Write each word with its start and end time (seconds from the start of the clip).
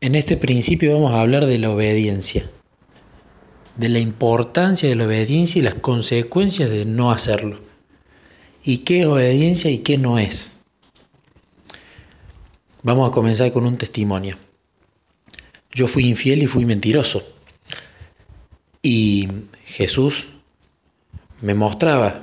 En 0.00 0.14
este 0.14 0.36
principio 0.36 0.94
vamos 0.94 1.10
a 1.12 1.20
hablar 1.20 1.46
de 1.46 1.58
la 1.58 1.70
obediencia, 1.70 2.48
de 3.74 3.88
la 3.88 3.98
importancia 3.98 4.88
de 4.88 4.94
la 4.94 5.06
obediencia 5.06 5.58
y 5.58 5.62
las 5.62 5.74
consecuencias 5.74 6.70
de 6.70 6.84
no 6.84 7.10
hacerlo. 7.10 7.58
¿Y 8.62 8.78
qué 8.78 9.00
es 9.00 9.06
obediencia 9.06 9.72
y 9.72 9.78
qué 9.78 9.98
no 9.98 10.20
es? 10.20 10.52
Vamos 12.84 13.08
a 13.08 13.12
comenzar 13.12 13.50
con 13.50 13.66
un 13.66 13.76
testimonio. 13.76 14.36
Yo 15.72 15.88
fui 15.88 16.06
infiel 16.06 16.44
y 16.44 16.46
fui 16.46 16.64
mentiroso. 16.64 17.26
Y 18.80 19.28
Jesús 19.64 20.28
me 21.40 21.54
mostraba, 21.54 22.22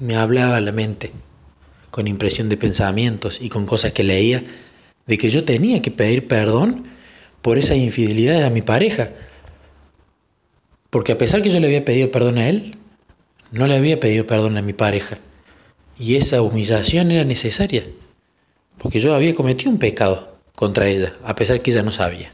me 0.00 0.16
hablaba 0.16 0.56
a 0.56 0.62
la 0.62 0.72
mente, 0.72 1.12
con 1.90 2.06
impresión 2.06 2.48
de 2.48 2.56
pensamientos 2.56 3.38
y 3.38 3.50
con 3.50 3.66
cosas 3.66 3.92
que 3.92 4.02
leía, 4.02 4.42
de 5.06 5.18
que 5.18 5.30
yo 5.30 5.44
tenía 5.44 5.82
que 5.82 5.90
pedir 5.90 6.28
perdón 6.28 6.84
por 7.42 7.58
esa 7.58 7.74
infidelidad 7.74 8.44
a 8.44 8.50
mi 8.50 8.62
pareja. 8.62 9.10
Porque 10.90 11.12
a 11.12 11.18
pesar 11.18 11.42
que 11.42 11.50
yo 11.50 11.60
le 11.60 11.66
había 11.66 11.84
pedido 11.84 12.10
perdón 12.10 12.38
a 12.38 12.48
él, 12.48 12.76
no 13.52 13.66
le 13.66 13.76
había 13.76 14.00
pedido 14.00 14.26
perdón 14.26 14.56
a 14.56 14.62
mi 14.62 14.72
pareja. 14.72 15.18
Y 15.98 16.16
esa 16.16 16.42
humillación 16.42 17.10
era 17.10 17.24
necesaria. 17.24 17.84
Porque 18.78 19.00
yo 19.00 19.14
había 19.14 19.34
cometido 19.34 19.70
un 19.70 19.78
pecado 19.78 20.36
contra 20.54 20.88
ella, 20.88 21.12
a 21.22 21.34
pesar 21.34 21.62
que 21.62 21.70
ella 21.70 21.82
no 21.82 21.90
sabía. 21.90 22.32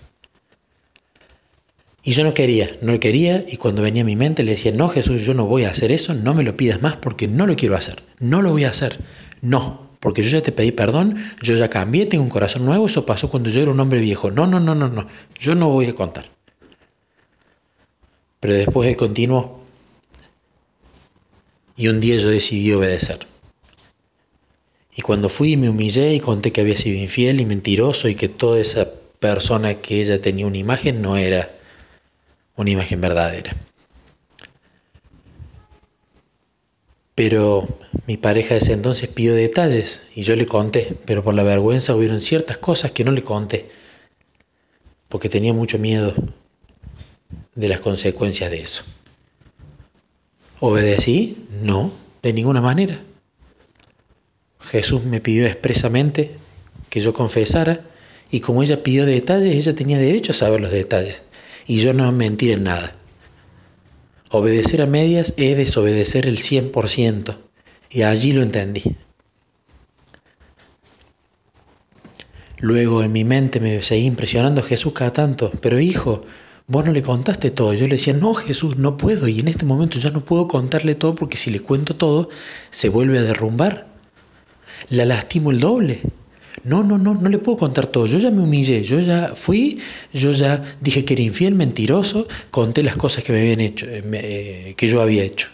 Y 2.04 2.12
yo 2.12 2.24
no 2.24 2.34
quería, 2.34 2.76
no 2.80 2.98
quería, 2.98 3.44
y 3.46 3.58
cuando 3.58 3.82
venía 3.82 4.02
a 4.02 4.06
mi 4.06 4.16
mente 4.16 4.42
le 4.42 4.52
decía, 4.52 4.72
no 4.72 4.88
Jesús, 4.88 5.22
yo 5.22 5.34
no 5.34 5.46
voy 5.46 5.64
a 5.64 5.70
hacer 5.70 5.92
eso, 5.92 6.14
no 6.14 6.34
me 6.34 6.42
lo 6.42 6.56
pidas 6.56 6.82
más 6.82 6.96
porque 6.96 7.28
no 7.28 7.46
lo 7.46 7.54
quiero 7.54 7.76
hacer, 7.76 8.02
no 8.18 8.42
lo 8.42 8.50
voy 8.50 8.64
a 8.64 8.70
hacer, 8.70 8.98
no, 9.40 9.91
porque 10.02 10.24
yo 10.24 10.30
ya 10.30 10.42
te 10.42 10.50
pedí 10.50 10.72
perdón, 10.72 11.16
yo 11.40 11.54
ya 11.54 11.70
cambié, 11.70 12.06
tengo 12.06 12.24
un 12.24 12.28
corazón 12.28 12.64
nuevo, 12.64 12.86
eso 12.86 13.06
pasó 13.06 13.30
cuando 13.30 13.50
yo 13.50 13.62
era 13.62 13.70
un 13.70 13.78
hombre 13.78 14.00
viejo, 14.00 14.32
no, 14.32 14.48
no, 14.48 14.58
no, 14.58 14.74
no, 14.74 14.88
no, 14.88 15.06
yo 15.38 15.54
no 15.54 15.68
voy 15.68 15.86
a 15.86 15.92
contar. 15.92 16.28
Pero 18.40 18.54
después 18.54 18.88
él 18.88 18.96
continuó, 18.96 19.60
y 21.76 21.86
un 21.86 22.00
día 22.00 22.16
yo 22.16 22.30
decidí 22.30 22.72
obedecer. 22.72 23.20
Y 24.96 25.02
cuando 25.02 25.28
fui 25.28 25.56
me 25.56 25.68
humillé 25.68 26.14
y 26.14 26.18
conté 26.18 26.50
que 26.50 26.62
había 26.62 26.76
sido 26.76 27.00
infiel 27.00 27.40
y 27.40 27.46
mentiroso 27.46 28.08
y 28.08 28.16
que 28.16 28.28
toda 28.28 28.58
esa 28.58 28.90
persona 29.20 29.76
que 29.76 30.00
ella 30.00 30.20
tenía 30.20 30.48
una 30.48 30.58
imagen 30.58 31.00
no 31.00 31.16
era 31.16 31.48
una 32.56 32.70
imagen 32.70 33.00
verdadera. 33.00 33.54
Pero 37.14 37.68
mi 38.06 38.16
pareja 38.16 38.54
de 38.54 38.60
ese 38.60 38.72
entonces 38.72 39.08
pidió 39.08 39.34
detalles 39.34 40.08
y 40.14 40.22
yo 40.22 40.34
le 40.34 40.46
conté, 40.46 40.96
pero 41.04 41.22
por 41.22 41.34
la 41.34 41.42
vergüenza 41.42 41.94
hubieron 41.94 42.20
ciertas 42.20 42.58
cosas 42.58 42.92
que 42.92 43.04
no 43.04 43.12
le 43.12 43.22
conté, 43.22 43.68
porque 45.08 45.28
tenía 45.28 45.52
mucho 45.52 45.78
miedo 45.78 46.14
de 47.54 47.68
las 47.68 47.80
consecuencias 47.80 48.50
de 48.50 48.62
eso. 48.62 48.84
¿Obedecí? 50.60 51.46
No, 51.62 51.92
de 52.22 52.32
ninguna 52.32 52.60
manera. 52.60 52.98
Jesús 54.60 55.04
me 55.04 55.20
pidió 55.20 55.46
expresamente 55.46 56.30
que 56.88 57.00
yo 57.00 57.12
confesara 57.12 57.80
y 58.30 58.40
como 58.40 58.62
ella 58.62 58.82
pidió 58.82 59.04
detalles, 59.04 59.54
ella 59.54 59.74
tenía 59.74 59.98
derecho 59.98 60.32
a 60.32 60.36
saber 60.36 60.60
los 60.60 60.70
detalles 60.70 61.24
y 61.66 61.80
yo 61.80 61.92
no 61.92 62.10
mentir 62.12 62.52
en 62.52 62.64
nada. 62.64 62.96
Obedecer 64.34 64.80
a 64.80 64.86
medias 64.86 65.34
es 65.36 65.58
desobedecer 65.58 66.24
el 66.24 66.38
100% 66.38 67.36
y 67.90 68.00
allí 68.00 68.32
lo 68.32 68.40
entendí. 68.40 68.96
Luego 72.56 73.02
en 73.02 73.12
mi 73.12 73.24
mente 73.24 73.60
me 73.60 73.82
seguía 73.82 74.06
impresionando 74.06 74.62
Jesús 74.62 74.94
cada 74.94 75.12
tanto, 75.12 75.50
pero 75.60 75.78
hijo, 75.78 76.22
vos 76.66 76.82
no 76.86 76.92
le 76.92 77.02
contaste 77.02 77.50
todo. 77.50 77.74
Yo 77.74 77.84
le 77.84 77.96
decía, 77.96 78.14
no 78.14 78.32
Jesús, 78.32 78.78
no 78.78 78.96
puedo 78.96 79.28
y 79.28 79.38
en 79.38 79.48
este 79.48 79.66
momento 79.66 79.98
ya 79.98 80.08
no 80.08 80.24
puedo 80.24 80.48
contarle 80.48 80.94
todo 80.94 81.14
porque 81.14 81.36
si 81.36 81.50
le 81.50 81.60
cuento 81.60 81.94
todo 81.96 82.30
se 82.70 82.88
vuelve 82.88 83.18
a 83.18 83.22
derrumbar. 83.24 83.86
La 84.88 85.04
lastimo 85.04 85.50
el 85.50 85.60
doble. 85.60 86.00
No, 86.64 86.82
no, 86.84 86.98
no, 86.98 87.14
no 87.14 87.28
le 87.28 87.38
puedo 87.38 87.58
contar 87.58 87.86
todo. 87.86 88.06
Yo 88.06 88.18
ya 88.18 88.30
me 88.30 88.42
humillé, 88.42 88.82
yo 88.82 89.00
ya 89.00 89.32
fui, 89.34 89.80
yo 90.12 90.32
ya 90.32 90.62
dije 90.80 91.04
que 91.04 91.14
era 91.14 91.22
infiel, 91.22 91.54
mentiroso, 91.54 92.28
conté 92.50 92.82
las 92.82 92.96
cosas 92.96 93.24
que 93.24 93.32
me 93.32 93.40
habían 93.40 93.60
hecho, 93.60 93.86
eh, 93.86 94.02
eh, 94.12 94.74
que 94.76 94.88
yo 94.88 95.00
había 95.00 95.24
hecho. 95.24 95.48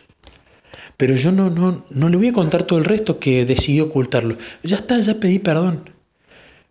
Pero 0.96 1.14
yo 1.14 1.30
no, 1.30 1.48
no, 1.48 1.84
no 1.90 2.08
le 2.08 2.16
voy 2.16 2.28
a 2.28 2.32
contar 2.32 2.64
todo 2.64 2.78
el 2.78 2.84
resto 2.84 3.18
que 3.18 3.46
decidí 3.46 3.80
ocultarlo. 3.80 4.36
Ya 4.62 4.76
está, 4.76 5.00
ya 5.00 5.14
pedí 5.20 5.38
perdón. 5.38 5.90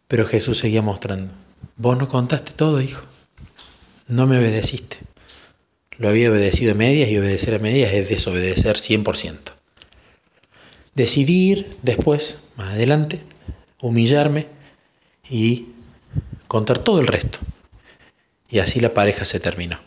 Pero 0.08 0.26
Jesús 0.26 0.58
seguía 0.58 0.82
mostrando. 0.82 1.32
Vos 1.78 1.98
no 1.98 2.08
contaste 2.08 2.52
todo, 2.52 2.82
hijo. 2.82 3.04
No 4.08 4.28
me 4.28 4.38
obedeciste. 4.38 4.98
Lo 5.98 6.10
había 6.10 6.30
obedecido 6.30 6.74
a 6.74 6.76
medias 6.76 7.10
y 7.10 7.18
obedecer 7.18 7.56
a 7.56 7.60
medias 7.60 7.94
es 7.94 8.10
desobedecer 8.10 8.78
100%. 8.78 9.38
Decidí 10.94 11.52
ir 11.52 11.78
después, 11.82 12.40
más 12.56 12.70
adelante, 12.70 13.20
humillarme 13.82 14.48
y 15.30 15.68
contar 16.48 16.80
todo 16.80 17.00
el 17.00 17.08
resto. 17.08 17.40
Y 18.50 18.60
así 18.60 18.80
la 18.80 18.94
pareja 18.94 19.26
se 19.26 19.40
terminó. 19.40 19.78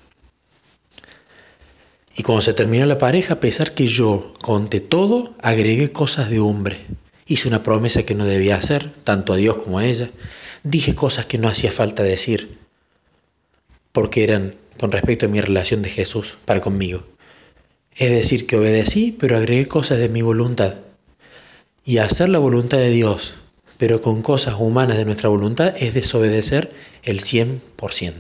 Y 2.17 2.23
cuando 2.23 2.43
se 2.43 2.53
terminó 2.53 2.85
la 2.87 2.99
pareja, 2.99 3.35
a 3.35 3.41
pesar 3.41 3.73
que 3.73 3.87
yo 3.87 4.33
conté 4.43 4.81
todo, 4.81 5.35
agregué 5.41 5.93
cosas 5.93 6.29
de 6.29 6.41
hombre. 6.41 6.79
Hice 7.27 7.49
una 7.49 7.63
promesa 7.63 8.03
que 8.03 8.15
no 8.15 8.27
debía 8.27 8.57
hacer, 8.57 8.93
tanto 9.05 9.33
a 9.33 9.37
Dios 9.37 9.57
como 9.57 9.79
a 9.79 9.87
ella. 9.87 10.11
Dije 10.63 10.95
cosas 10.95 11.27
que 11.27 11.39
no 11.39 11.49
hacía 11.49 11.71
falta 11.73 12.03
decir, 12.03 12.59
porque 13.93 14.25
eran 14.25 14.57
con 14.79 14.93
respecto 14.93 15.27
a 15.27 15.29
mi 15.29 15.41
relación 15.41 15.83
de 15.83 15.89
Jesús 15.89 16.37
para 16.45 16.61
conmigo. 16.61 17.05
Es 17.95 18.11
decir, 18.11 18.47
que 18.47 18.57
obedecí, 18.57 19.17
pero 19.19 19.37
agregué 19.37 19.69
cosas 19.69 19.99
de 19.99 20.09
mi 20.09 20.23
voluntad. 20.23 20.77
Y 21.85 21.99
hacer 21.99 22.29
la 22.29 22.39
voluntad 22.39 22.79
de 22.79 22.91
Dios 22.91 23.35
pero 23.81 24.03
con 24.03 24.21
cosas 24.21 24.57
humanas 24.59 24.99
de 24.99 25.07
nuestra 25.07 25.31
voluntad 25.31 25.73
es 25.75 25.95
desobedecer 25.95 26.71
el 27.03 27.21
100%. 27.21 28.13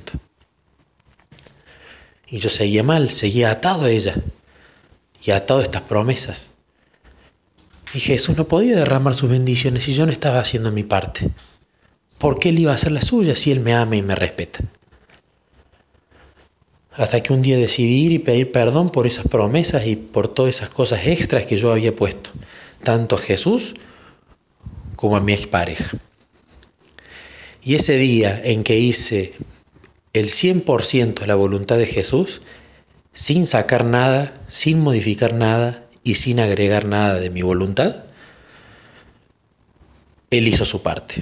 Y 2.28 2.38
yo 2.38 2.48
seguía 2.48 2.82
mal, 2.82 3.10
seguía 3.10 3.50
atado 3.50 3.84
a 3.84 3.91
ella 3.91 4.15
y 5.22 5.32
atado 5.32 5.60
a 5.60 5.62
estas 5.62 5.82
promesas. 5.82 6.53
Y 7.93 8.00
Jesús 8.00 8.38
no 8.38 8.48
podía 8.48 8.75
derramar 8.75 9.15
sus 9.15 9.28
bendiciones 9.28 9.82
si 9.82 9.93
yo 9.93 10.06
no 10.06 10.12
estaba 10.12 10.41
haciendo 10.41 10.72
mi 10.72 10.82
parte. 10.82 11.28
¿Por 12.16 12.38
qué 12.38 12.48
él 12.48 12.59
iba 12.59 12.72
a 12.72 12.77
hacer 12.77 12.92
la 12.92 13.03
suya 13.03 13.34
si 13.34 13.53
él 13.53 13.60
me 13.60 13.75
ama 13.75 13.97
y 13.97 14.03
me 14.03 14.15
respeta? 14.15 14.60
Hasta 16.92 17.22
que 17.22 17.34
un 17.34 17.42
día 17.42 17.59
decidí 17.59 18.06
ir 18.06 18.12
y 18.12 18.19
pedir 18.19 18.50
perdón 18.50 18.88
por 18.88 19.06
esas 19.06 19.28
promesas 19.28 19.87
y 19.87 19.97
por 19.97 20.28
todas 20.28 20.56
esas 20.56 20.71
cosas 20.71 21.06
extras 21.06 21.44
que 21.44 21.59
yo 21.59 21.71
había 21.71 21.94
puesto, 21.94 22.31
tanto 22.82 23.16
a 23.16 23.19
Jesús 23.19 23.75
como 25.00 25.16
a 25.16 25.20
mi 25.20 25.32
expareja. 25.32 25.96
Y 27.62 27.74
ese 27.74 27.96
día 27.96 28.38
en 28.44 28.62
que 28.62 28.78
hice 28.78 29.32
el 30.12 30.26
100% 30.26 31.20
de 31.20 31.26
la 31.26 31.36
voluntad 31.36 31.78
de 31.78 31.86
Jesús, 31.86 32.42
sin 33.14 33.46
sacar 33.46 33.86
nada, 33.86 34.38
sin 34.46 34.78
modificar 34.80 35.32
nada 35.32 35.86
y 36.04 36.16
sin 36.16 36.38
agregar 36.38 36.84
nada 36.84 37.18
de 37.18 37.30
mi 37.30 37.40
voluntad, 37.40 38.04
Él 40.30 40.46
hizo 40.46 40.66
su 40.66 40.82
parte. 40.82 41.14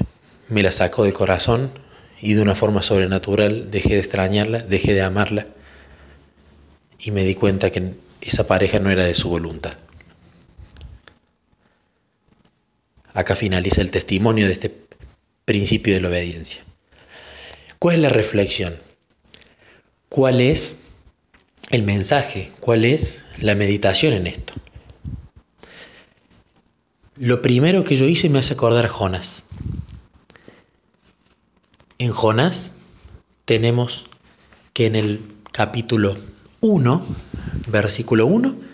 Me 0.49 0.65
la 0.65 0.73
sacó 0.73 1.05
del 1.05 1.15
corazón 1.15 1.71
y 2.21 2.35
de 2.35 2.43
una 2.43 2.57
forma 2.57 2.83
sobrenatural 2.83 3.71
dejé 3.71 3.91
de 3.91 4.01
extrañarla, 4.01 4.59
dejé 4.59 4.93
de 4.93 5.03
amarla 5.03 5.47
y 6.99 7.13
me 7.13 7.23
di 7.23 7.37
cuenta 7.37 7.71
que 7.71 7.95
esa 8.23 8.49
pareja 8.49 8.81
no 8.81 8.91
era 8.91 9.05
de 9.05 9.15
su 9.15 9.29
voluntad. 9.29 9.75
Acá 13.19 13.35
finaliza 13.35 13.81
el 13.81 13.91
testimonio 13.91 14.47
de 14.47 14.53
este 14.53 14.73
principio 15.45 15.93
de 15.93 16.01
la 16.01 16.09
obediencia. 16.09 16.63
¿Cuál 17.81 17.97
es 17.97 18.03
la 18.03 18.09
reflexión? 18.11 18.77
¿Cuál 20.09 20.41
es 20.41 20.77
el 21.71 21.83
mensaje? 21.83 22.53
¿Cuál 22.61 22.85
es 22.85 23.25
la 23.41 23.57
meditación 23.57 24.13
en 24.13 24.29
esto? 24.29 24.55
Lo 27.17 27.43
primero 27.43 27.83
que 27.83 27.97
yo 27.97 28.05
hice 28.05 28.29
me 28.29 28.39
hace 28.39 28.55
acordar 28.55 28.87
a 28.87 28.89
Jonás. 28.89 29.43
En 31.99 32.13
Jonás 32.13 32.71
tenemos 33.47 34.05
que 34.75 34.87
en 34.87 34.95
el 34.95 35.27
capítulo 35.51 36.17
1, 36.61 37.05
versículo 37.67 38.27
1, 38.27 38.68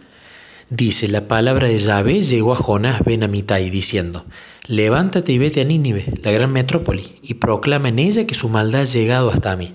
Dice, 0.77 1.07
la 1.07 1.29
palabra 1.29 1.69
de 1.69 1.79
Yahvé 1.79 2.21
llegó 2.21 2.53
a 2.53 2.57
Jonás 2.57 3.05
ben 3.05 3.23
Amitai 3.23 3.71
diciendo, 3.71 4.25
levántate 4.67 5.31
y 5.31 5.39
vete 5.39 5.61
a 5.61 5.65
Nínive, 5.65 6.13
la 6.21 6.33
gran 6.33 6.53
metrópoli, 6.53 7.21
y 7.23 7.35
proclama 7.35 7.91
en 7.91 8.01
ella 8.01 8.27
que 8.27 8.35
su 8.35 8.49
maldad 8.49 8.81
ha 8.81 8.85
llegado 8.85 9.31
hasta 9.31 9.55
mí. 9.55 9.73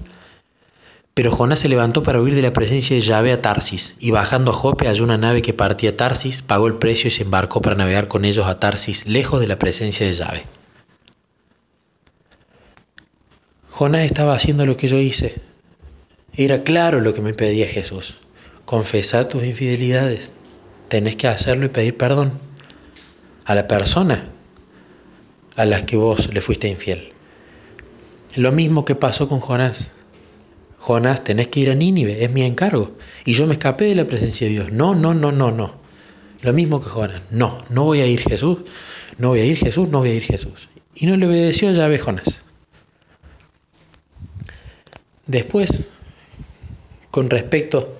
Pero 1.14 1.32
Jonás 1.32 1.60
se 1.60 1.70
levantó 1.70 2.04
para 2.04 2.22
huir 2.22 2.36
de 2.36 2.42
la 2.42 2.52
presencia 2.52 2.98
de 2.98 3.02
Yahvé 3.02 3.32
a 3.32 3.42
Tarsis, 3.42 3.96
y 4.02 4.12
bajando 4.12 4.52
a 4.52 4.54
Jope 4.54 4.88
halló 4.88 5.06
una 5.06 5.18
nave 5.18 5.42
que 5.42 5.54
partía 5.54 5.92
a 5.92 5.96
Tarsis, 5.96 6.42
pagó 6.42 6.68
el 6.68 6.74
precio 6.74 7.08
y 7.08 7.12
se 7.12 7.24
embarcó 7.24 7.62
para 7.62 7.78
navegar 7.78 8.10
con 8.10 8.26
ellos 8.26 8.46
a 8.48 8.60
Tarsis, 8.60 9.08
lejos 9.08 9.40
de 9.40 9.48
la 9.48 9.58
presencia 9.58 10.06
de 10.06 10.12
Yahvé. 10.12 10.44
Jonás 13.70 14.02
estaba 14.02 14.34
haciendo 14.34 14.66
lo 14.66 14.76
que 14.76 14.90
yo 14.90 14.98
hice. 14.98 15.36
Era 16.34 16.66
claro 16.66 17.00
lo 17.00 17.14
que 17.14 17.22
me 17.22 17.34
pedía 17.34 17.68
Jesús. 17.68 18.16
Confesar 18.66 19.30
tus 19.30 19.46
infidelidades. 19.46 20.34
Tenés 20.90 21.16
que 21.16 21.28
hacerlo 21.28 21.68
y 21.68 21.70
pedir 21.70 21.96
perdón 21.96 22.34
a 23.46 23.56
la 23.56 23.68
persona 23.68 24.26
a 25.56 25.66
la 25.66 25.86
que 25.86 25.98
vos 25.98 26.34
le 26.34 26.42
fuiste 26.42 26.68
infiel. 26.68 27.14
Lo 28.36 28.52
mismo 28.52 28.86
que 28.86 28.96
pasó 28.96 29.28
con 29.28 29.40
Jonás. 29.40 29.92
Jonás, 30.78 31.24
tenés 31.24 31.50
que 31.50 31.60
ir 31.60 31.70
a 31.70 31.76
Nínive, 31.76 32.24
es 32.24 32.32
mi 32.32 32.44
encargo. 32.44 32.96
Y 33.26 33.34
yo 33.34 33.46
me 33.46 33.54
escapé 33.54 33.86
de 33.86 33.96
la 33.96 34.06
presencia 34.06 34.48
de 34.48 34.54
Dios. 34.54 34.72
No, 34.72 34.96
no, 34.96 35.14
no, 35.14 35.32
no, 35.32 35.52
no. 35.52 35.74
Lo 36.42 36.54
mismo 36.54 36.82
que 36.82 36.90
Jonás. 36.90 37.22
No, 37.32 37.58
no 37.70 37.84
voy 37.84 38.02
a 38.02 38.08
ir 38.08 38.22
Jesús, 38.22 38.60
no 39.18 39.30
voy 39.30 39.42
a 39.42 39.46
ir 39.46 39.58
Jesús, 39.58 39.90
no 39.90 40.00
voy 40.00 40.12
a 40.12 40.16
ir 40.16 40.24
Jesús. 40.24 40.70
Y 40.96 41.06
no 41.06 41.18
le 41.18 41.28
obedeció 41.28 41.70
a 41.70 41.74
Yahvé 41.74 42.00
Jonás. 42.00 42.44
Después, 45.28 45.88
con 47.12 47.30
respecto 47.30 47.98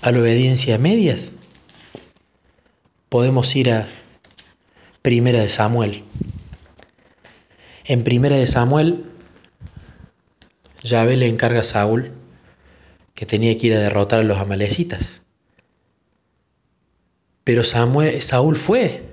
a 0.00 0.10
la 0.10 0.20
obediencia 0.20 0.76
a 0.76 0.78
medias, 0.78 1.32
podemos 3.08 3.54
ir 3.56 3.70
a 3.70 3.88
Primera 5.02 5.40
de 5.40 5.48
Samuel. 5.48 6.04
En 7.84 8.02
Primera 8.02 8.36
de 8.36 8.46
Samuel, 8.46 9.04
Yahvé 10.82 11.16
le 11.16 11.28
encarga 11.28 11.60
a 11.60 11.64
Saúl 11.64 12.10
que 13.14 13.26
tenía 13.26 13.56
que 13.56 13.68
ir 13.68 13.74
a 13.74 13.80
derrotar 13.80 14.20
a 14.20 14.24
los 14.24 14.38
amalecitas. 14.38 15.22
Pero 17.44 17.62
Saúl 17.64 18.56
fue, 18.56 19.04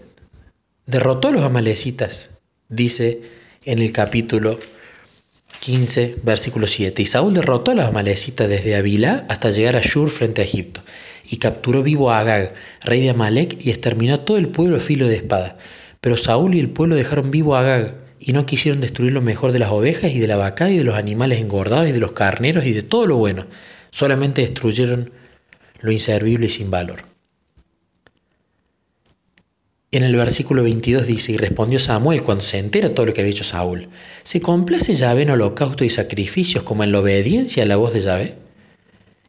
derrotó 0.86 1.28
a 1.28 1.32
los 1.32 1.44
amalecitas, 1.44 2.32
dice 2.70 3.22
en 3.64 3.80
el 3.80 3.92
capítulo 3.92 4.60
15, 5.64 6.18
versículo 6.24 6.68
7. 6.68 7.02
Y 7.02 7.06
Saúl 7.06 7.34
derrotó 7.34 7.72
a 7.72 7.76
los 7.76 7.86
amalecitas 7.86 8.50
desde 8.50 8.76
Avilá 8.76 9.26
hasta 9.30 9.50
llegar 9.50 9.78
a 9.78 9.82
Shur 9.82 10.10
frente 10.10 10.42
a 10.42 10.44
Egipto, 10.44 10.82
y 11.24 11.38
capturó 11.38 11.84
vivo 11.84 12.12
a 12.12 12.20
Agag, 12.20 12.54
rey 12.82 13.00
de 13.00 13.12
Amalek, 13.12 13.66
y 13.66 13.70
exterminó 13.70 14.16
a 14.16 14.26
todo 14.26 14.36
el 14.36 14.50
pueblo 14.50 14.76
a 14.76 14.82
filo 14.82 15.08
de 15.08 15.16
espada. 15.16 15.58
Pero 16.02 16.18
Saúl 16.18 16.56
y 16.56 16.60
el 16.60 16.70
pueblo 16.70 16.98
dejaron 16.98 17.32
vivo 17.32 17.56
a 17.56 17.62
Agag, 17.62 17.96
y 18.20 18.34
no 18.34 18.46
quisieron 18.46 18.82
destruir 18.82 19.14
lo 19.14 19.22
mejor 19.22 19.54
de 19.54 19.60
las 19.60 19.70
ovejas 19.70 20.12
y 20.12 20.20
de 20.20 20.28
la 20.28 20.36
vaca 20.36 20.70
y 20.70 20.78
de 20.78 20.84
los 20.84 20.96
animales 20.96 21.40
engordados 21.40 21.88
y 21.88 21.94
de 21.94 22.00
los 22.00 22.12
carneros 22.12 22.66
y 22.66 22.74
de 22.74 22.84
todo 22.84 23.08
lo 23.08 23.16
bueno. 23.16 23.46
Solamente 23.90 24.42
destruyeron 24.42 25.12
lo 25.80 25.94
inservible 25.94 26.48
y 26.48 26.50
sin 26.50 26.72
valor. 26.72 27.13
En 29.94 30.02
el 30.02 30.16
versículo 30.16 30.64
22 30.64 31.06
dice, 31.06 31.34
y 31.34 31.38
respondió 31.38 31.78
Samuel 31.78 32.24
cuando 32.24 32.44
se 32.44 32.58
entera 32.58 32.96
todo 32.96 33.06
lo 33.06 33.14
que 33.14 33.22
había 33.22 33.32
hecho 33.32 33.44
Saúl, 33.44 33.90
¿se 34.24 34.42
complace 34.42 34.96
Yahvé 34.96 35.22
en 35.22 35.30
holocausto 35.30 35.86
y 35.86 35.92
sacrificios 35.92 36.64
como 36.64 36.84
en 36.84 36.92
la 36.92 36.98
obediencia 37.00 37.62
a 37.62 37.68
la 37.68 37.76
voz 37.76 37.94
de 37.94 38.02
Yahvé? 38.02 38.36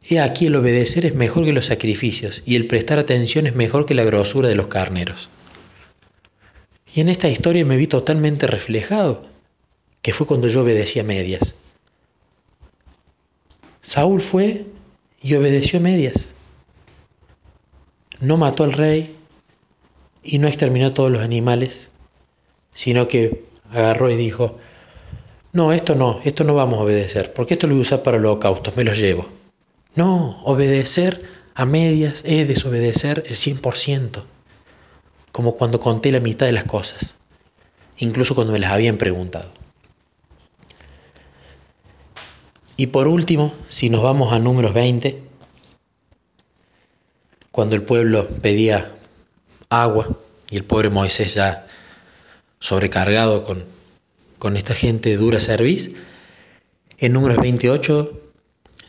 He 0.01 0.19
aquí 0.19 0.47
el 0.47 0.55
obedecer 0.55 1.05
es 1.05 1.13
mejor 1.13 1.45
que 1.45 1.53
los 1.53 1.67
sacrificios, 1.67 2.41
y 2.47 2.55
el 2.55 2.65
prestar 2.65 2.97
atención 2.97 3.45
es 3.45 3.53
mejor 3.53 3.85
que 3.85 3.93
la 3.93 4.05
grosura 4.05 4.49
de 4.49 4.55
los 4.55 4.65
carneros. 4.65 5.29
Y 6.95 7.01
en 7.01 7.09
esta 7.09 7.29
historia 7.29 7.63
me 7.63 7.77
vi 7.77 7.85
totalmente 7.85 8.47
reflejado, 8.47 9.21
que 10.01 10.13
fue 10.13 10.25
cuando 10.25 10.47
yo 10.47 10.63
obedecí 10.63 10.99
a 10.99 11.03
medias. 11.03 11.53
Saúl 13.83 14.19
fue 14.19 14.65
y 15.21 15.35
obedeció 15.35 15.77
a 15.77 15.83
medias. 15.83 16.31
No 18.19 18.37
mató 18.37 18.63
al 18.63 18.73
rey 18.73 19.15
y 20.25 20.39
no 20.39 20.47
exterminó 20.47 20.93
todos 20.93 21.11
los 21.11 21.21
animales, 21.21 21.91
sino 22.73 23.07
que 23.07 23.45
agarró 23.71 24.09
y 24.09 24.15
dijo, 24.15 24.57
no, 25.53 25.71
esto 25.71 25.95
no, 25.95 26.19
esto 26.25 26.43
no 26.43 26.55
vamos 26.55 26.79
a 26.79 26.83
obedecer, 26.83 27.33
porque 27.33 27.53
esto 27.53 27.67
lo 27.67 27.73
voy 27.73 27.81
a 27.81 27.83
usar 27.83 28.03
para 28.03 28.17
los 28.17 28.31
holocaustos, 28.31 28.75
me 28.75 28.83
los 28.83 28.99
llevo. 28.99 29.29
No, 29.95 30.41
obedecer 30.43 31.21
a 31.53 31.65
medias 31.65 32.23
es 32.25 32.47
desobedecer 32.47 33.23
el 33.27 33.35
100% 33.35 34.23
como 35.31 35.55
cuando 35.55 35.81
conté 35.81 36.13
la 36.13 36.21
mitad 36.21 36.45
de 36.45 36.53
las 36.53 36.63
cosas, 36.63 37.15
incluso 37.97 38.35
cuando 38.35 38.53
me 38.53 38.59
las 38.59 38.71
habían 38.71 38.95
preguntado. 38.95 39.51
Y 42.77 42.87
por 42.87 43.09
último, 43.09 43.53
si 43.69 43.89
nos 43.89 44.01
vamos 44.01 44.31
a 44.31 44.39
números 44.39 44.73
20, 44.73 45.21
cuando 47.51 47.75
el 47.75 47.83
pueblo 47.83 48.27
pedía 48.27 48.95
agua. 49.69 50.07
Y 50.49 50.57
el 50.57 50.63
pobre 50.63 50.89
Moisés 50.89 51.33
ya 51.33 51.67
sobrecargado 52.59 53.43
con, 53.43 53.65
con 54.39 54.57
esta 54.57 54.73
gente 54.73 55.09
de 55.09 55.17
dura 55.17 55.39
serviz, 55.39 55.91
en 56.97 57.13
números 57.13 57.37
28 57.37 58.21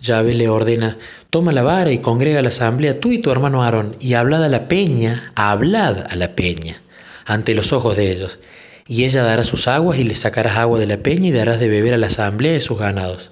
Yahvé 0.00 0.34
le 0.34 0.48
ordena, 0.48 0.98
toma 1.30 1.52
la 1.52 1.62
vara 1.62 1.90
y 1.90 1.98
congrega 1.98 2.42
la 2.42 2.48
asamblea 2.48 3.00
tú 3.00 3.12
y 3.12 3.18
tu 3.18 3.30
hermano 3.30 3.62
Aarón, 3.62 3.96
y 4.00 4.14
hablad 4.14 4.44
a 4.44 4.48
la 4.48 4.68
peña, 4.68 5.32
hablad 5.34 6.06
a 6.08 6.16
la 6.16 6.34
peña, 6.34 6.80
ante 7.24 7.54
los 7.54 7.72
ojos 7.72 7.96
de 7.96 8.12
ellos, 8.12 8.38
y 8.86 9.04
ella 9.04 9.22
dará 9.22 9.42
sus 9.42 9.68
aguas 9.68 9.98
y 9.98 10.04
le 10.04 10.14
sacarás 10.14 10.56
agua 10.56 10.78
de 10.78 10.86
la 10.86 10.98
peña 10.98 11.28
y 11.28 11.32
darás 11.32 11.58
de 11.60 11.68
beber 11.68 11.94
a 11.94 11.98
la 11.98 12.06
asamblea 12.06 12.52
de 12.52 12.60
sus 12.60 12.78
ganados. 12.78 13.30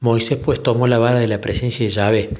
Moisés 0.00 0.38
pues 0.44 0.62
tomó 0.62 0.88
la 0.88 0.98
vara 0.98 1.20
de 1.20 1.28
la 1.28 1.40
presencia 1.40 1.86
de 1.86 1.92
Yahvé, 1.92 2.30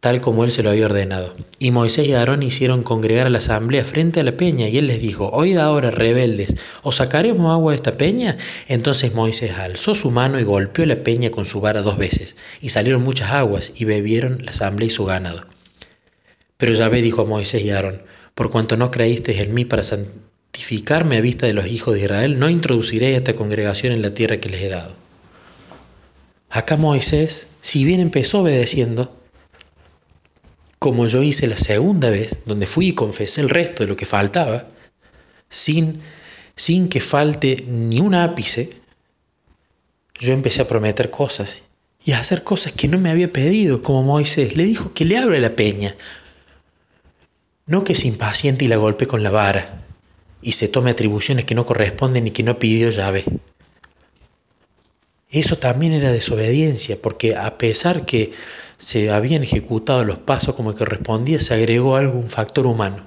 tal 0.00 0.20
como 0.20 0.44
él 0.44 0.52
se 0.52 0.62
lo 0.62 0.70
había 0.70 0.86
ordenado. 0.86 1.34
Y 1.58 1.70
Moisés 1.70 2.06
y 2.06 2.14
Aarón 2.14 2.42
hicieron 2.42 2.82
congregar 2.82 3.26
a 3.26 3.30
la 3.30 3.38
asamblea 3.38 3.84
frente 3.84 4.20
a 4.20 4.24
la 4.24 4.36
peña, 4.36 4.68
y 4.68 4.78
él 4.78 4.86
les 4.86 5.00
dijo, 5.00 5.28
Oíd 5.30 5.56
ahora, 5.58 5.90
rebeldes, 5.90 6.54
¿os 6.82 6.96
sacaremos 6.96 7.52
agua 7.52 7.72
de 7.72 7.76
esta 7.76 7.96
peña? 7.96 8.36
Entonces 8.68 9.14
Moisés 9.14 9.52
alzó 9.58 9.94
su 9.94 10.10
mano 10.10 10.38
y 10.38 10.44
golpeó 10.44 10.86
la 10.86 11.02
peña 11.02 11.30
con 11.30 11.46
su 11.46 11.60
vara 11.60 11.82
dos 11.82 11.98
veces, 11.98 12.36
y 12.60 12.68
salieron 12.68 13.02
muchas 13.02 13.32
aguas, 13.32 13.72
y 13.74 13.84
bebieron 13.84 14.44
la 14.44 14.52
asamblea 14.52 14.86
y 14.86 14.90
su 14.90 15.04
ganado. 15.04 15.46
Pero 16.56 16.74
Yahvé 16.74 17.02
dijo 17.02 17.22
a 17.22 17.26
Moisés 17.26 17.62
y 17.62 17.70
Aarón, 17.70 18.02
por 18.34 18.50
cuanto 18.50 18.76
no 18.76 18.92
creísteis 18.92 19.40
en 19.40 19.52
mí 19.52 19.64
para 19.64 19.82
santificarme 19.82 21.16
a 21.16 21.20
vista 21.20 21.46
de 21.46 21.54
los 21.54 21.66
hijos 21.66 21.94
de 21.94 22.02
Israel, 22.02 22.38
no 22.38 22.48
introduciré 22.48 23.16
esta 23.16 23.34
congregación 23.34 23.92
en 23.92 24.02
la 24.02 24.14
tierra 24.14 24.36
que 24.36 24.48
les 24.48 24.62
he 24.62 24.68
dado. 24.68 24.94
Acá 26.50 26.76
Moisés, 26.76 27.48
si 27.60 27.84
bien 27.84 28.00
empezó 28.00 28.40
obedeciendo, 28.40 29.17
como 30.78 31.06
yo 31.06 31.22
hice 31.22 31.46
la 31.46 31.56
segunda 31.56 32.10
vez, 32.10 32.40
donde 32.46 32.66
fui 32.66 32.88
y 32.88 32.94
confesé 32.94 33.40
el 33.40 33.48
resto 33.48 33.82
de 33.82 33.88
lo 33.88 33.96
que 33.96 34.06
faltaba, 34.06 34.68
sin, 35.48 36.00
sin 36.56 36.88
que 36.88 37.00
falte 37.00 37.64
ni 37.66 38.00
un 38.00 38.14
ápice, 38.14 38.70
yo 40.20 40.32
empecé 40.32 40.62
a 40.62 40.68
prometer 40.68 41.10
cosas 41.10 41.58
y 42.04 42.12
a 42.12 42.20
hacer 42.20 42.44
cosas 42.44 42.72
que 42.72 42.88
no 42.88 42.98
me 42.98 43.10
había 43.10 43.32
pedido, 43.32 43.82
como 43.82 44.02
Moisés. 44.02 44.56
Le 44.56 44.64
dijo 44.64 44.92
que 44.92 45.04
le 45.04 45.18
abra 45.18 45.38
la 45.38 45.56
peña, 45.56 45.96
no 47.66 47.84
que 47.84 47.94
se 47.94 48.08
impaciente 48.08 48.64
y 48.64 48.68
la 48.68 48.76
golpe 48.76 49.06
con 49.06 49.22
la 49.22 49.30
vara 49.30 49.84
y 50.40 50.52
se 50.52 50.68
tome 50.68 50.90
atribuciones 50.90 51.44
que 51.44 51.54
no 51.54 51.66
corresponden 51.66 52.26
y 52.26 52.30
que 52.30 52.42
no 52.42 52.58
pidió 52.58 52.90
llave. 52.90 53.24
Eso 55.30 55.58
también 55.58 55.92
era 55.92 56.10
desobediencia, 56.10 56.96
porque 57.00 57.36
a 57.36 57.58
pesar 57.58 58.06
que 58.06 58.32
se 58.78 59.10
habían 59.10 59.42
ejecutado 59.42 60.04
los 60.04 60.18
pasos 60.18 60.54
como 60.54 60.74
correspondía, 60.74 61.38
se 61.38 61.54
agregó 61.54 61.96
algo, 61.96 62.18
un 62.18 62.30
factor 62.30 62.66
humano. 62.66 63.04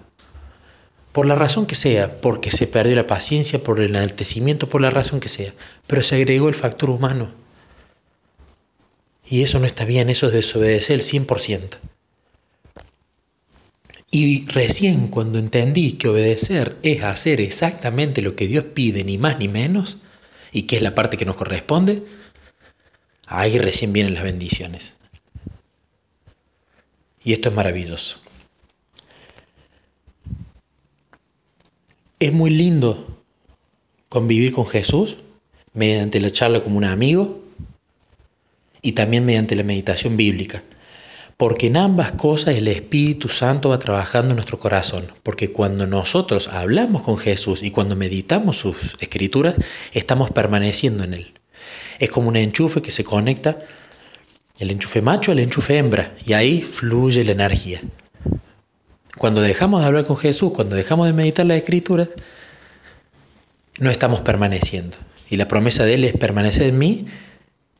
Por 1.11 1.25
la 1.25 1.35
razón 1.35 1.65
que 1.65 1.75
sea, 1.75 2.21
porque 2.21 2.51
se 2.51 2.67
perdió 2.67 2.95
la 2.95 3.07
paciencia, 3.07 3.63
por 3.63 3.79
el 3.79 3.89
enaltecimiento, 3.89 4.69
por 4.69 4.81
la 4.81 4.91
razón 4.91 5.19
que 5.19 5.29
sea, 5.29 5.53
pero 5.87 6.03
se 6.03 6.15
agregó 6.15 6.47
el 6.47 6.55
factor 6.55 6.89
humano. 6.89 7.31
Y 9.27 9.41
eso 9.41 9.59
no 9.59 9.65
está 9.65 9.85
bien, 9.85 10.09
eso 10.09 10.27
es 10.27 10.33
desobedecer 10.33 10.97
el 10.97 11.01
100%. 11.01 11.79
Y 14.11 14.45
recién 14.47 15.07
cuando 15.07 15.39
entendí 15.39 15.93
que 15.93 16.09
obedecer 16.09 16.77
es 16.83 17.01
hacer 17.03 17.39
exactamente 17.39 18.21
lo 18.21 18.35
que 18.35 18.45
Dios 18.45 18.65
pide, 18.65 19.05
ni 19.05 19.17
más 19.17 19.39
ni 19.39 19.47
menos, 19.47 19.97
y 20.51 20.63
que 20.63 20.77
es 20.77 20.81
la 20.81 20.95
parte 20.95 21.17
que 21.17 21.25
nos 21.25 21.35
corresponde, 21.35 22.03
ahí 23.25 23.57
recién 23.57 23.93
vienen 23.93 24.13
las 24.13 24.23
bendiciones. 24.23 24.95
Y 27.23 27.33
esto 27.33 27.49
es 27.49 27.55
maravilloso. 27.55 28.19
Es 32.19 32.33
muy 32.33 32.49
lindo 32.49 33.23
convivir 34.09 34.51
con 34.51 34.65
Jesús 34.65 35.17
mediante 35.73 36.19
la 36.19 36.31
charla 36.31 36.61
como 36.61 36.77
un 36.77 36.85
amigo 36.85 37.41
y 38.81 38.91
también 38.91 39.25
mediante 39.25 39.55
la 39.55 39.63
meditación 39.63 40.17
bíblica. 40.17 40.63
Porque 41.41 41.65
en 41.65 41.77
ambas 41.77 42.11
cosas 42.11 42.55
el 42.55 42.67
Espíritu 42.67 43.27
Santo 43.27 43.69
va 43.69 43.79
trabajando 43.79 44.29
en 44.29 44.35
nuestro 44.35 44.59
corazón. 44.59 45.11
Porque 45.23 45.51
cuando 45.51 45.87
nosotros 45.87 46.47
hablamos 46.47 47.01
con 47.01 47.17
Jesús 47.17 47.63
y 47.63 47.71
cuando 47.71 47.95
meditamos 47.95 48.59
sus 48.59 48.75
escrituras, 48.99 49.55
estamos 49.91 50.29
permaneciendo 50.29 51.03
en 51.03 51.15
Él. 51.15 51.33
Es 51.97 52.11
como 52.11 52.29
un 52.29 52.35
enchufe 52.35 52.83
que 52.83 52.91
se 52.91 53.03
conecta, 53.03 53.57
el 54.59 54.69
enchufe 54.69 55.01
macho 55.01 55.31
al 55.31 55.39
enchufe 55.39 55.79
hembra, 55.79 56.15
y 56.23 56.33
ahí 56.33 56.61
fluye 56.61 57.23
la 57.23 57.31
energía. 57.31 57.81
Cuando 59.17 59.41
dejamos 59.41 59.81
de 59.81 59.87
hablar 59.87 60.05
con 60.05 60.17
Jesús, 60.17 60.51
cuando 60.51 60.75
dejamos 60.75 61.07
de 61.07 61.13
meditar 61.13 61.47
las 61.47 61.57
escrituras, 61.57 62.09
no 63.79 63.89
estamos 63.89 64.21
permaneciendo. 64.21 64.95
Y 65.27 65.37
la 65.37 65.47
promesa 65.47 65.85
de 65.85 65.95
Él 65.95 66.03
es 66.03 66.13
permanecer 66.13 66.67
en 66.67 66.77
mí 66.77 67.07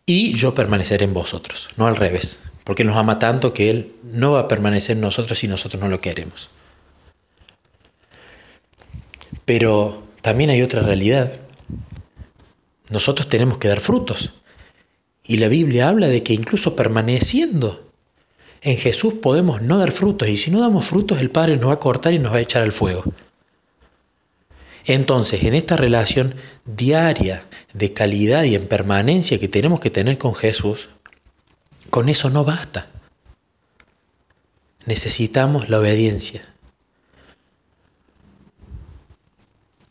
y 0.07 0.33
yo 0.33 0.55
permaneceré 0.55 1.05
en 1.05 1.13
vosotros, 1.13 1.69
no 1.77 1.85
al 1.85 1.95
revés, 1.95 2.39
porque 2.63 2.83
nos 2.83 2.95
ama 2.95 3.19
tanto 3.19 3.53
que 3.53 3.69
Él 3.69 3.93
no 4.03 4.33
va 4.33 4.41
a 4.41 4.47
permanecer 4.47 4.95
en 4.95 5.01
nosotros 5.01 5.37
si 5.37 5.47
nosotros 5.47 5.81
no 5.81 5.89
lo 5.89 6.01
queremos. 6.01 6.49
Pero 9.45 10.03
también 10.21 10.49
hay 10.49 10.61
otra 10.61 10.81
realidad. 10.81 11.31
Nosotros 12.89 13.27
tenemos 13.27 13.57
que 13.57 13.67
dar 13.67 13.79
frutos. 13.79 14.33
Y 15.23 15.37
la 15.37 15.47
Biblia 15.47 15.89
habla 15.89 16.07
de 16.07 16.23
que 16.23 16.33
incluso 16.33 16.75
permaneciendo 16.75 17.91
en 18.61 18.77
Jesús 18.77 19.15
podemos 19.15 19.61
no 19.61 19.77
dar 19.77 19.91
frutos. 19.91 20.29
Y 20.29 20.37
si 20.37 20.51
no 20.51 20.61
damos 20.61 20.87
frutos, 20.87 21.19
el 21.19 21.31
Padre 21.31 21.57
nos 21.57 21.69
va 21.69 21.73
a 21.73 21.79
cortar 21.79 22.13
y 22.13 22.19
nos 22.19 22.33
va 22.33 22.37
a 22.37 22.41
echar 22.41 22.61
al 22.61 22.71
fuego. 22.71 23.03
Entonces, 24.85 25.43
en 25.43 25.53
esta 25.53 25.77
relación 25.77 26.35
diaria 26.65 27.45
de 27.73 27.93
calidad 27.93 28.43
y 28.43 28.55
en 28.55 28.67
permanencia 28.67 29.39
que 29.39 29.47
tenemos 29.47 29.79
que 29.79 29.91
tener 29.91 30.17
con 30.17 30.33
Jesús, 30.33 30.89
con 31.91 32.09
eso 32.09 32.31
no 32.31 32.43
basta. 32.43 32.87
Necesitamos 34.87 35.69
la 35.69 35.79
obediencia. 35.79 36.41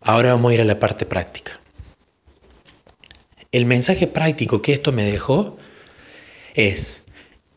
Ahora 0.01 0.33
vamos 0.33 0.51
a 0.51 0.55
ir 0.55 0.61
a 0.63 0.65
la 0.65 0.81
parte 0.81 1.07
práctica. 1.07 1.61
El 3.53 3.67
mensaje 3.67 4.07
práctico 4.07 4.63
que 4.63 4.73
esto 4.73 4.93
me 4.93 5.05
dejó 5.05 5.59
es 6.55 7.03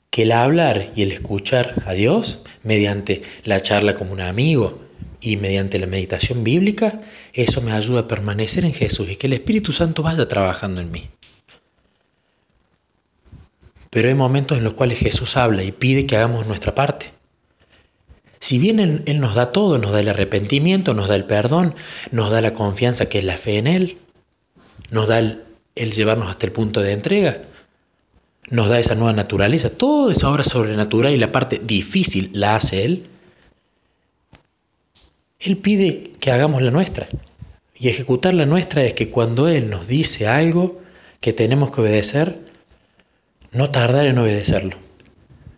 que 0.10 0.24
el 0.24 0.34
hablar 0.34 0.92
y 0.96 1.04
el 1.04 1.12
escuchar 1.12 1.82
a 1.86 1.94
Dios 1.94 2.40
mediante 2.64 3.24
la 3.46 3.62
charla 3.62 3.96
como 3.96 4.12
un 4.12 4.22
amigo 4.22 4.82
y 5.22 5.38
mediante 5.38 5.80
la 5.80 5.88
meditación 5.88 6.44
bíblica, 6.44 7.00
eso 7.32 7.62
me 7.62 7.72
ayuda 7.72 8.02
a 8.02 8.08
permanecer 8.08 8.66
en 8.66 8.74
Jesús 8.74 9.10
y 9.10 9.16
que 9.16 9.28
el 9.28 9.34
Espíritu 9.34 9.72
Santo 9.72 10.04
vaya 10.04 10.28
trabajando 10.28 10.82
en 10.82 10.92
mí. 10.92 11.10
Pero 13.94 14.08
hay 14.10 14.16
momentos 14.16 14.58
en 14.58 14.64
los 14.64 14.74
cuales 14.74 14.98
Jesús 14.98 15.38
habla 15.38 15.64
y 15.64 15.72
pide 15.72 16.08
que 16.08 16.18
hagamos 16.18 16.48
nuestra 16.48 16.74
parte. 16.74 17.12
Si 18.40 18.58
bien 18.58 18.80
él, 18.80 19.20
nos 19.20 19.36
da 19.36 19.52
todo, 19.52 19.78
nos 19.78 19.92
da 19.92 20.00
el 20.00 20.10
arrepentimiento, 20.10 20.96
nos 20.96 21.10
da 21.10 21.16
el 21.16 21.26
perdón, 21.26 21.76
nos 22.10 22.32
da 22.32 22.42
la 22.42 22.56
confianza 22.56 23.08
que 23.08 23.20
es 23.20 23.24
la 23.24 23.38
fe 23.38 23.60
en 23.60 23.68
Él, 23.68 24.00
nos 24.90 25.10
da 25.10 25.20
el, 25.20 25.44
el 25.76 25.92
llevarnos 25.92 26.28
hasta 26.28 26.48
el 26.48 26.52
punto 26.52 26.82
de 26.82 26.92
entrega, 26.92 27.44
nos 28.50 28.68
da 28.68 28.80
esa 28.80 28.96
nueva 28.96 29.14
naturaleza, 29.14 29.70
toda 29.70 30.12
esa 30.12 30.30
obra 30.30 30.44
sobrenatural 30.44 31.14
y 31.14 31.18
la 31.18 31.32
parte 31.32 31.62
difícil 31.64 32.32
la 32.34 32.56
hace 32.56 32.86
Él, 32.86 33.04
Él 35.40 35.58
pide 35.58 36.14
que 36.20 36.32
hagamos 36.32 36.64
la 36.64 36.72
nuestra. 36.72 37.08
Y 37.78 37.90
ejecutar 37.90 38.34
la 38.34 38.48
nuestra 38.48 38.84
es 38.84 38.96
que 38.96 39.12
cuando 39.12 39.48
Él 39.48 39.70
nos 39.70 39.88
dice 39.88 40.28
algo 40.28 40.82
que 41.22 41.32
tenemos 41.32 41.70
que 41.70 41.82
obedecer, 41.82 42.40
no 43.54 43.70
tardar 43.70 44.08
en 44.08 44.18
obedecerlo 44.18 44.78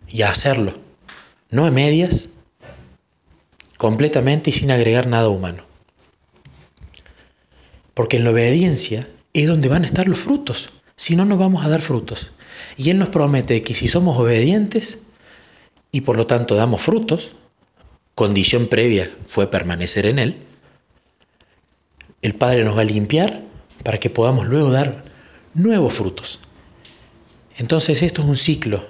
y 0.08 0.22
hacerlo, 0.22 0.74
no 1.50 1.66
a 1.66 1.70
medias, 1.70 2.28
completamente 3.78 4.50
y 4.50 4.52
sin 4.52 4.70
agregar 4.70 5.06
nada 5.06 5.28
humano. 5.28 5.64
Porque 7.94 8.18
en 8.18 8.24
la 8.24 8.30
obediencia 8.30 9.08
es 9.32 9.46
donde 9.48 9.68
van 9.68 9.82
a 9.82 9.86
estar 9.86 10.06
los 10.06 10.18
frutos, 10.18 10.68
si 10.96 11.16
no, 11.16 11.24
no 11.24 11.36
vamos 11.36 11.64
a 11.64 11.68
dar 11.68 11.80
frutos. 11.80 12.32
Y 12.76 12.90
Él 12.90 12.98
nos 12.98 13.10
promete 13.10 13.62
que 13.62 13.74
si 13.74 13.88
somos 13.88 14.18
obedientes 14.18 14.98
y 15.92 16.02
por 16.02 16.16
lo 16.16 16.26
tanto 16.26 16.54
damos 16.54 16.82
frutos, 16.82 17.32
condición 18.14 18.66
previa 18.66 19.10
fue 19.26 19.50
permanecer 19.50 20.06
en 20.06 20.18
Él, 20.18 20.36
el 22.22 22.34
Padre 22.34 22.64
nos 22.64 22.76
va 22.76 22.80
a 22.80 22.84
limpiar 22.84 23.42
para 23.82 23.98
que 23.98 24.10
podamos 24.10 24.46
luego 24.46 24.70
dar 24.70 25.04
nuevos 25.54 25.94
frutos. 25.94 26.40
Entonces 27.58 28.02
esto 28.02 28.22
es 28.22 28.28
un 28.28 28.36
ciclo 28.36 28.86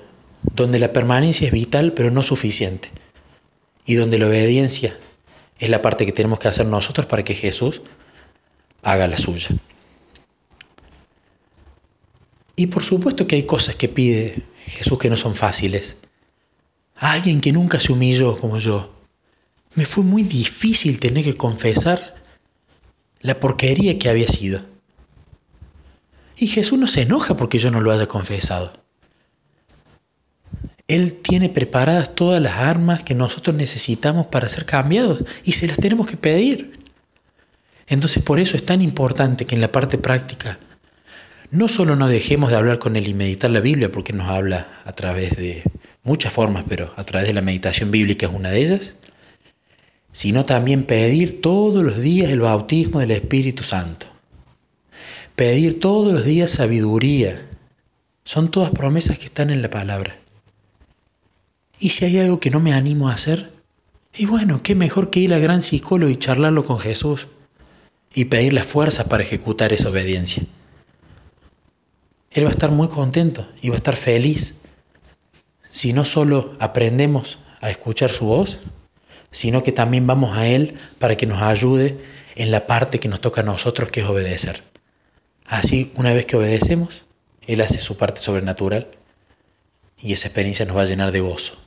donde 0.54 0.78
la 0.78 0.92
permanencia 0.92 1.46
es 1.46 1.52
vital 1.52 1.92
pero 1.92 2.10
no 2.10 2.22
suficiente 2.22 2.90
y 3.84 3.94
donde 3.94 4.18
la 4.18 4.26
obediencia 4.26 4.98
es 5.58 5.70
la 5.70 5.82
parte 5.82 6.04
que 6.04 6.12
tenemos 6.12 6.38
que 6.38 6.48
hacer 6.48 6.66
nosotros 6.66 7.06
para 7.06 7.24
que 7.24 7.34
Jesús 7.34 7.80
haga 8.82 9.06
la 9.08 9.16
suya. 9.16 9.48
Y 12.56 12.66
por 12.68 12.82
supuesto 12.82 13.26
que 13.26 13.36
hay 13.36 13.42
cosas 13.44 13.76
que 13.76 13.88
pide 13.88 14.42
Jesús 14.66 14.98
que 14.98 15.10
no 15.10 15.16
son 15.16 15.34
fáciles. 15.34 15.96
alguien 16.96 17.40
que 17.40 17.52
nunca 17.52 17.78
se 17.78 17.92
humilló 17.92 18.38
como 18.38 18.58
yo. 18.58 18.94
Me 19.74 19.84
fue 19.84 20.02
muy 20.02 20.22
difícil 20.22 20.98
tener 20.98 21.22
que 21.22 21.36
confesar 21.36 22.14
la 23.20 23.38
porquería 23.38 23.98
que 23.98 24.08
había 24.08 24.26
sido. 24.26 24.62
Y 26.36 26.46
Jesús 26.48 26.78
no 26.78 26.86
se 26.86 27.02
enoja 27.02 27.36
porque 27.36 27.58
yo 27.58 27.70
no 27.70 27.80
lo 27.80 27.92
haya 27.92 28.06
confesado. 28.06 28.72
Él 30.88 31.14
tiene 31.14 31.48
preparadas 31.48 32.14
todas 32.14 32.40
las 32.40 32.58
armas 32.58 33.02
que 33.02 33.14
nosotros 33.14 33.56
necesitamos 33.56 34.26
para 34.26 34.48
ser 34.48 34.66
cambiados 34.66 35.24
y 35.42 35.52
se 35.52 35.66
las 35.66 35.78
tenemos 35.78 36.06
que 36.06 36.16
pedir. 36.16 36.78
Entonces 37.88 38.22
por 38.22 38.38
eso 38.38 38.56
es 38.56 38.64
tan 38.64 38.82
importante 38.82 39.46
que 39.46 39.54
en 39.54 39.60
la 39.60 39.72
parte 39.72 39.98
práctica 39.98 40.58
no 41.50 41.68
solo 41.68 41.96
no 41.96 42.08
dejemos 42.08 42.50
de 42.50 42.56
hablar 42.56 42.78
con 42.78 42.96
Él 42.96 43.08
y 43.08 43.14
meditar 43.14 43.50
la 43.50 43.60
Biblia, 43.60 43.90
porque 43.90 44.12
nos 44.12 44.28
habla 44.28 44.80
a 44.84 44.92
través 44.92 45.36
de 45.36 45.62
muchas 46.02 46.32
formas, 46.32 46.64
pero 46.68 46.92
a 46.96 47.04
través 47.04 47.28
de 47.28 47.34
la 47.34 47.42
meditación 47.42 47.90
bíblica 47.90 48.26
es 48.26 48.32
una 48.32 48.50
de 48.50 48.60
ellas, 48.60 48.94
sino 50.12 50.44
también 50.44 50.84
pedir 50.84 51.40
todos 51.40 51.84
los 51.84 51.98
días 52.00 52.30
el 52.30 52.40
bautismo 52.40 53.00
del 53.00 53.12
Espíritu 53.12 53.62
Santo. 53.62 54.06
Pedir 55.36 55.80
todos 55.80 56.10
los 56.10 56.24
días 56.24 56.50
sabiduría. 56.50 57.46
Son 58.24 58.50
todas 58.50 58.70
promesas 58.70 59.18
que 59.18 59.26
están 59.26 59.50
en 59.50 59.60
la 59.60 59.68
palabra. 59.68 60.16
¿Y 61.78 61.90
si 61.90 62.06
hay 62.06 62.18
algo 62.20 62.40
que 62.40 62.50
no 62.50 62.58
me 62.58 62.72
animo 62.72 63.10
a 63.10 63.12
hacer? 63.12 63.52
Y 64.14 64.24
bueno, 64.24 64.62
qué 64.62 64.74
mejor 64.74 65.10
que 65.10 65.20
ir 65.20 65.34
al 65.34 65.42
gran 65.42 65.60
psicólogo 65.60 66.10
y 66.10 66.16
charlarlo 66.16 66.64
con 66.64 66.78
Jesús 66.78 67.28
y 68.14 68.24
pedir 68.24 68.54
la 68.54 68.64
fuerza 68.64 69.10
para 69.10 69.24
ejecutar 69.24 69.74
esa 69.74 69.90
obediencia. 69.90 70.42
Él 72.30 72.44
va 72.44 72.48
a 72.48 72.52
estar 72.52 72.70
muy 72.70 72.88
contento 72.88 73.46
y 73.60 73.68
va 73.68 73.74
a 73.74 73.76
estar 73.76 73.96
feliz 73.96 74.54
si 75.68 75.92
no 75.92 76.06
solo 76.06 76.56
aprendemos 76.60 77.40
a 77.60 77.68
escuchar 77.68 78.08
su 78.08 78.24
voz, 78.24 78.58
sino 79.30 79.62
que 79.62 79.72
también 79.72 80.06
vamos 80.06 80.34
a 80.34 80.48
Él 80.48 80.78
para 80.98 81.14
que 81.14 81.26
nos 81.26 81.42
ayude 81.42 81.98
en 82.36 82.50
la 82.50 82.66
parte 82.66 83.00
que 83.00 83.08
nos 83.08 83.20
toca 83.20 83.42
a 83.42 83.44
nosotros, 83.44 83.90
que 83.90 84.00
es 84.00 84.06
obedecer. 84.06 84.62
Así, 85.46 85.92
una 85.96 86.12
vez 86.12 86.26
que 86.26 86.36
obedecemos, 86.36 87.04
Él 87.46 87.60
hace 87.60 87.78
su 87.78 87.96
parte 87.96 88.20
sobrenatural 88.20 88.88
y 89.98 90.12
esa 90.12 90.28
experiencia 90.28 90.66
nos 90.66 90.76
va 90.76 90.82
a 90.82 90.86
llenar 90.86 91.12
de 91.12 91.20
gozo 91.20 91.66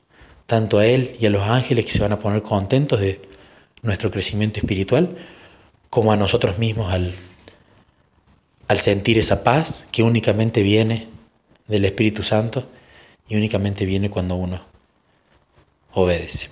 tanto 0.50 0.80
a 0.80 0.86
Él 0.88 1.16
y 1.20 1.28
a 1.28 1.30
los 1.30 1.44
ángeles 1.44 1.86
que 1.86 1.92
se 1.92 2.00
van 2.00 2.12
a 2.12 2.18
poner 2.18 2.42
contentos 2.42 3.00
de 3.00 3.22
nuestro 3.84 4.10
crecimiento 4.10 4.60
espiritual, 4.60 5.16
como 5.92 6.12
a 6.12 6.18
nosotros 6.18 6.58
mismos 6.58 6.92
al, 6.92 7.14
al 8.68 8.78
sentir 8.80 9.20
esa 9.20 9.44
paz 9.44 9.86
que 9.92 10.02
únicamente 10.02 10.64
viene 10.64 11.08
del 11.68 11.86
Espíritu 11.86 12.24
Santo 12.24 12.68
y 13.28 13.36
únicamente 13.36 13.86
viene 13.86 14.10
cuando 14.10 14.36
uno 14.36 14.60
obedece. 15.94 16.50